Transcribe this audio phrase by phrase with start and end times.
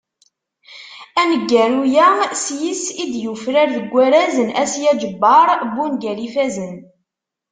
[1.21, 2.09] Aneggaru-a
[2.43, 6.75] s yis-s i d-yufrar deg warraz n Asya Ǧebbar n wungal ifazzen.